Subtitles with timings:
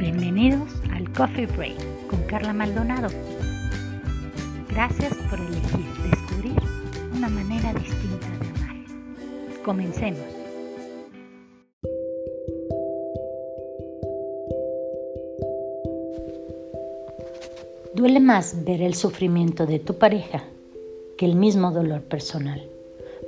[0.00, 1.76] Bienvenidos al Coffee Break
[2.08, 3.08] con Carla Maldonado.
[4.70, 6.58] Gracias por elegir descubrir
[7.14, 8.76] una manera distinta de amar.
[9.62, 10.22] Comencemos.
[17.94, 20.44] Duele más ver el sufrimiento de tu pareja
[21.18, 22.66] que el mismo dolor personal.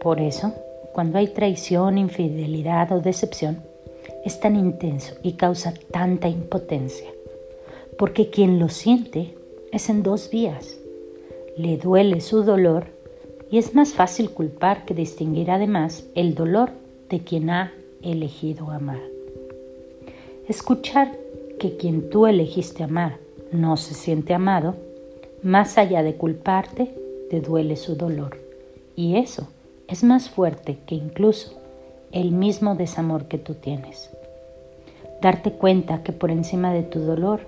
[0.00, 0.54] Por eso,
[0.94, 3.73] cuando hay traición, infidelidad o decepción,
[4.24, 7.08] es tan intenso y causa tanta impotencia,
[7.98, 9.34] porque quien lo siente
[9.70, 10.78] es en dos vías.
[11.56, 12.86] Le duele su dolor
[13.50, 16.70] y es más fácil culpar que distinguir además el dolor
[17.10, 19.00] de quien ha elegido amar.
[20.48, 21.16] Escuchar
[21.58, 23.18] que quien tú elegiste amar
[23.52, 24.74] no se siente amado,
[25.42, 26.94] más allá de culparte,
[27.30, 28.38] te duele su dolor.
[28.96, 29.48] Y eso
[29.86, 31.60] es más fuerte que incluso
[32.10, 34.10] el mismo desamor que tú tienes.
[35.24, 37.40] Darte cuenta que por encima de tu dolor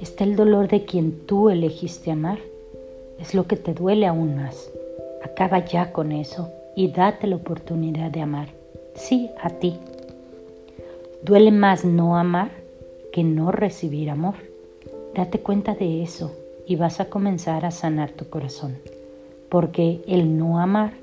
[0.00, 2.40] está el dolor de quien tú elegiste amar
[3.20, 4.68] es lo que te duele aún más.
[5.22, 8.48] Acaba ya con eso y date la oportunidad de amar.
[8.96, 9.76] Sí, a ti.
[11.22, 12.50] Duele más no amar
[13.12, 14.34] que no recibir amor.
[15.14, 16.32] Date cuenta de eso
[16.66, 18.76] y vas a comenzar a sanar tu corazón,
[19.50, 20.94] porque el no amar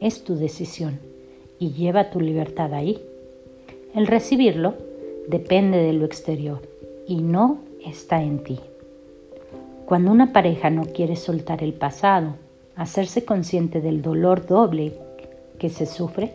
[0.00, 0.98] es tu decisión
[1.60, 3.00] y lleva tu libertad ahí.
[3.94, 4.89] El recibirlo
[5.30, 6.60] depende de lo exterior
[7.06, 8.60] y no está en ti.
[9.86, 12.34] Cuando una pareja no quiere soltar el pasado,
[12.76, 14.92] hacerse consciente del dolor doble
[15.58, 16.34] que se sufre,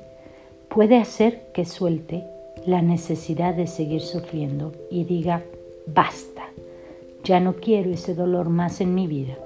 [0.70, 2.26] puede hacer que suelte
[2.66, 5.44] la necesidad de seguir sufriendo y diga,
[5.86, 6.48] basta,
[7.24, 9.38] ya no quiero ese dolor más en mi vida.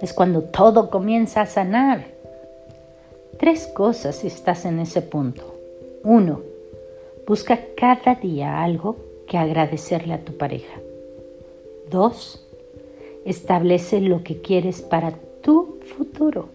[0.00, 2.14] Es cuando todo comienza a sanar
[3.38, 5.58] Tres cosas estás en ese punto.
[6.04, 6.40] Uno,
[7.26, 8.96] busca cada día algo
[9.26, 10.80] que agradecerle a tu pareja.
[11.90, 12.46] Dos,
[13.24, 16.48] establece lo que quieres para tu futuro.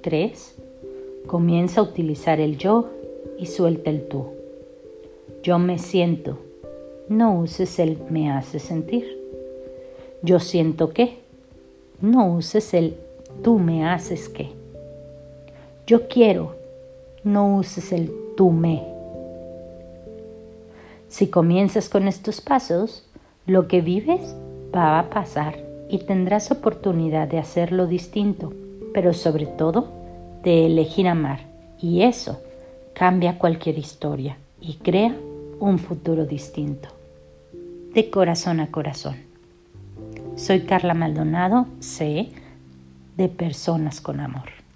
[0.00, 0.54] Tres,
[1.26, 2.88] comienza a utilizar el yo
[3.38, 4.26] y suelta el tú.
[5.42, 6.38] Yo me siento.
[7.08, 9.18] No uses el me hace sentir.
[10.22, 11.18] Yo siento que.
[12.00, 12.96] No uses el
[13.42, 14.50] tú me haces que.
[15.86, 16.54] Yo quiero,
[17.24, 18.97] no uses el tú me.
[21.08, 23.04] Si comienzas con estos pasos,
[23.46, 24.34] lo que vives
[24.74, 25.56] va a pasar
[25.88, 28.52] y tendrás oportunidad de hacerlo distinto,
[28.92, 29.88] pero sobre todo
[30.42, 31.40] de elegir amar.
[31.80, 32.40] Y eso
[32.92, 35.16] cambia cualquier historia y crea
[35.60, 36.88] un futuro distinto.
[37.94, 39.16] De corazón a corazón.
[40.36, 42.28] Soy Carla Maldonado, sé
[43.16, 44.67] de Personas con Amor.